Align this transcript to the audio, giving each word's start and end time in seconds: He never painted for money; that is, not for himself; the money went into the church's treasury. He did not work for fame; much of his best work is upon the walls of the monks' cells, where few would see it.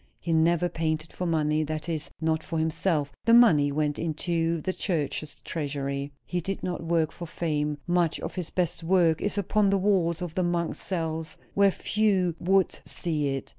He 0.19 0.33
never 0.33 0.67
painted 0.67 1.13
for 1.13 1.27
money; 1.27 1.63
that 1.63 1.87
is, 1.87 2.09
not 2.19 2.43
for 2.43 2.57
himself; 2.57 3.11
the 3.25 3.35
money 3.35 3.71
went 3.71 3.99
into 3.99 4.59
the 4.59 4.73
church's 4.73 5.43
treasury. 5.43 6.11
He 6.25 6.41
did 6.41 6.63
not 6.63 6.83
work 6.83 7.11
for 7.11 7.27
fame; 7.27 7.77
much 7.85 8.19
of 8.19 8.33
his 8.33 8.49
best 8.49 8.83
work 8.83 9.21
is 9.21 9.37
upon 9.37 9.69
the 9.69 9.77
walls 9.77 10.19
of 10.23 10.33
the 10.33 10.41
monks' 10.41 10.79
cells, 10.81 11.37
where 11.53 11.69
few 11.69 12.33
would 12.39 12.79
see 12.83 13.27
it. 13.35 13.49